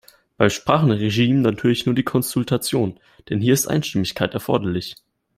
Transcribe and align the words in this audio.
Beim 0.37 0.49
Sprachenregime 0.49 1.41
natürlich 1.41 1.85
nur 1.85 1.93
die 1.93 2.01
Konsultation, 2.01 2.99
denn 3.29 3.39
hier 3.39 3.53
ist 3.53 3.67
Einstimmigkeit 3.67 4.33
erforderlich. 4.33 4.95